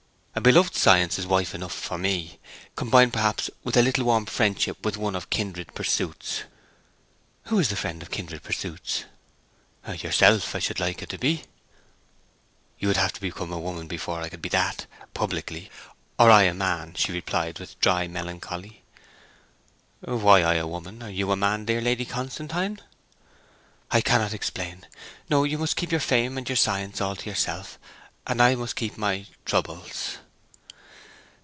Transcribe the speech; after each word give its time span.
'A 0.33 0.39
beloved 0.43 0.73
science 0.75 1.19
is 1.19 1.25
enough 1.25 1.29
wife 1.53 1.71
for 1.73 1.97
me, 1.97 2.39
combined, 2.77 3.11
perhaps, 3.11 3.49
with 3.65 3.75
a 3.75 3.81
little 3.81 4.05
warm 4.05 4.25
friendship 4.25 4.83
with 4.85 4.95
one 4.95 5.13
of 5.13 5.29
kindred 5.29 5.75
pursuits.' 5.75 6.43
'Who 7.43 7.59
is 7.59 7.67
the 7.67 7.75
friend 7.75 8.01
of 8.01 8.09
kindred 8.09 8.41
pursuits?' 8.41 9.03
'Yourself 9.85 10.55
I 10.55 10.59
should 10.59 10.79
like 10.79 11.01
it 11.01 11.09
to 11.09 11.17
be.' 11.17 11.43
'You 12.79 12.87
would 12.87 12.97
have 12.97 13.11
to 13.13 13.21
become 13.21 13.51
a 13.51 13.59
woman 13.59 13.87
before 13.87 14.21
I 14.21 14.29
could 14.29 14.41
be 14.41 14.49
that, 14.49 14.85
publicly; 15.13 15.69
or 16.17 16.31
I 16.31 16.43
a 16.43 16.53
man,' 16.53 16.93
she 16.95 17.11
replied, 17.11 17.59
with 17.59 17.77
dry 17.81 18.07
melancholy. 18.07 18.83
'Why 19.99 20.43
I 20.43 20.55
a 20.55 20.65
woman, 20.65 21.03
or 21.03 21.09
you 21.09 21.29
a 21.33 21.35
man, 21.35 21.65
dear 21.65 21.81
Lady 21.81 22.05
Constantine?' 22.05 22.79
'I 23.91 24.01
cannot 24.01 24.33
explain. 24.33 24.87
No; 25.29 25.43
you 25.43 25.57
must 25.57 25.75
keep 25.75 25.91
your 25.91 25.99
fame 26.01 26.37
and 26.37 26.47
your 26.49 26.55
science 26.55 27.01
all 27.01 27.17
to 27.17 27.29
yourself, 27.29 27.77
and 28.27 28.39
I 28.41 28.53
must 28.55 28.75
keep 28.75 28.97
my 28.97 29.25
troubles.' 29.45 30.17